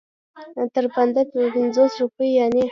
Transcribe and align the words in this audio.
تر 0.73 0.85
بنده 0.93 1.21
په 1.31 1.39
پنځو 1.53 1.83
روپو 1.99 2.23
یعنې. 2.37 2.63